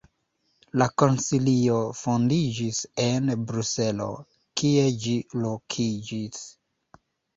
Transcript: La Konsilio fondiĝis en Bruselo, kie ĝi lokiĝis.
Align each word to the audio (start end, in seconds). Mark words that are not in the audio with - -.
La 0.81 0.85
Konsilio 1.01 1.75
fondiĝis 1.99 2.79
en 3.05 3.29
Bruselo, 3.51 4.07
kie 4.63 4.89
ĝi 5.05 5.15
lokiĝis. 5.45 6.43